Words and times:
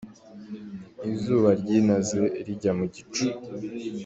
Izuba 1.11 1.49
ryinaze 1.59 2.21
rijya 2.45 2.71
mu 2.79 2.85
gicu. 2.95 3.25